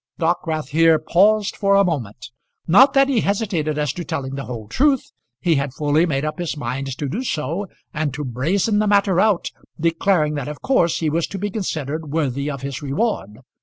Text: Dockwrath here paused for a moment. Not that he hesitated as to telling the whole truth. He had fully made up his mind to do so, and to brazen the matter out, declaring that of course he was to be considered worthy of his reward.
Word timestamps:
Dockwrath 0.19 0.69
here 0.69 0.97
paused 0.97 1.55
for 1.55 1.75
a 1.75 1.85
moment. 1.85 2.31
Not 2.65 2.95
that 2.95 3.07
he 3.07 3.19
hesitated 3.21 3.77
as 3.77 3.93
to 3.93 4.03
telling 4.03 4.33
the 4.33 4.45
whole 4.45 4.67
truth. 4.67 5.11
He 5.39 5.57
had 5.57 5.75
fully 5.75 6.07
made 6.07 6.25
up 6.25 6.39
his 6.39 6.57
mind 6.57 6.97
to 6.97 7.07
do 7.07 7.23
so, 7.23 7.67
and 7.93 8.11
to 8.15 8.23
brazen 8.25 8.79
the 8.79 8.87
matter 8.87 9.19
out, 9.19 9.51
declaring 9.79 10.33
that 10.33 10.47
of 10.47 10.59
course 10.63 11.01
he 11.01 11.09
was 11.11 11.27
to 11.27 11.37
be 11.37 11.51
considered 11.51 12.11
worthy 12.11 12.49
of 12.49 12.63
his 12.63 12.81
reward. 12.81 13.41